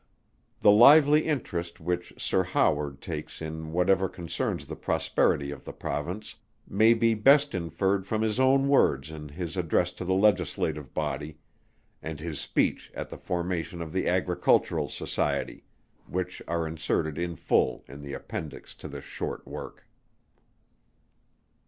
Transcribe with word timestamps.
The 0.61 0.71
lively 0.71 1.27
interest 1.27 1.79
which 1.79 2.11
Sir 2.17 2.41
HOWARD 2.43 3.01
takes 3.01 3.39
in 3.39 3.71
whatever 3.71 4.09
concerns 4.09 4.65
the 4.65 4.75
prosperity 4.75 5.51
of 5.51 5.63
the 5.63 5.73
Province, 5.73 6.37
may 6.67 6.95
be 6.95 7.13
best 7.13 7.53
inferred 7.53 8.07
from 8.07 8.23
his 8.23 8.39
own 8.39 8.67
words 8.67 9.11
in 9.11 9.29
his 9.29 9.55
address 9.55 9.91
to 9.91 10.03
the 10.03 10.15
Legislative 10.15 10.91
Body, 10.95 11.37
and 12.01 12.19
his 12.19 12.39
speech 12.41 12.91
at 12.95 13.09
the 13.11 13.17
formation 13.19 13.79
of 13.79 13.93
the 13.93 14.07
Agricultural 14.07 14.89
Society, 14.89 15.65
which 16.07 16.41
are 16.47 16.65
inserted 16.65 17.19
in 17.19 17.35
full 17.35 17.83
in 17.87 18.01
the 18.01 18.13
Appendix 18.13 18.73
to 18.73 18.87
this 18.87 19.05
short 19.05 19.47
work. 19.47 19.85